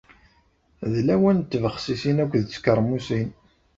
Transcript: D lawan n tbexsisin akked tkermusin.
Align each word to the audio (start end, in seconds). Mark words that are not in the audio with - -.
D 0.91 0.95
lawan 1.07 1.37
n 1.41 1.45
tbexsisin 1.51 2.21
akked 2.23 2.43
tkermusin. 2.51 3.29